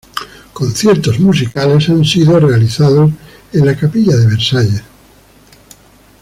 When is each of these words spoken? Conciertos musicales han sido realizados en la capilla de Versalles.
Conciertos 0.53 1.19
musicales 1.19 1.87
han 1.89 2.03
sido 2.03 2.39
realizados 2.39 3.11
en 3.53 3.65
la 3.67 3.77
capilla 3.77 4.17
de 4.17 4.25
Versalles. 4.25 4.81